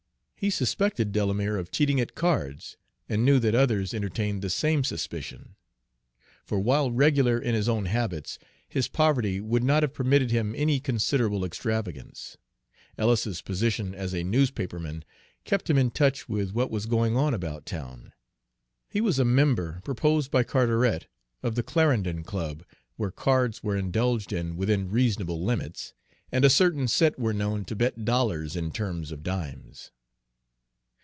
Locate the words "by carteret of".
20.31-21.53